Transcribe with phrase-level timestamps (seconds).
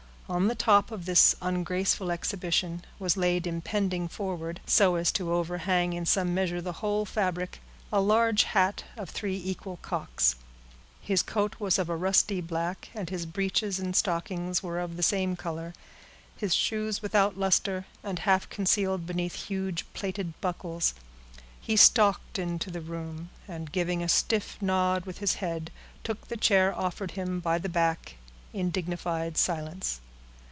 [0.29, 5.91] On the top of this ungraceful exhibition was laid impending forward, so as to overhang
[5.91, 7.59] in some measure the whole fabric,
[7.91, 10.35] a large hat of three equal cocks.
[11.01, 15.03] His coat was of a rusty black, and his breeches and stockings were of the
[15.03, 15.73] same color;
[16.37, 20.93] his shoes without luster, and half concealed beneath huge plated buckles.
[21.59, 25.71] He stalked into the room, and giving a stiff nod with his head,
[26.05, 28.15] took the chair offered him by the black,
[28.53, 29.99] in dignified silence.